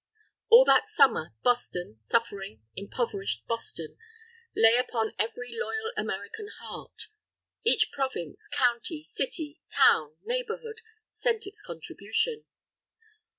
All 0.49 0.65
that 0.65 0.87
Summer, 0.87 1.35
Boston, 1.43 1.95
suffering, 1.99 2.63
impoverished 2.75 3.45
Boston, 3.45 3.99
lay 4.55 4.75
upon 4.77 5.13
every 5.19 5.55
loyal 5.55 5.91
American 5.95 6.47
heart. 6.59 7.03
Each 7.63 7.91
province, 7.93 8.47
county, 8.47 9.03
city, 9.03 9.61
town, 9.71 10.15
neighbourhood, 10.25 10.81
sent 11.11 11.45
its 11.45 11.61
contribution. 11.61 12.45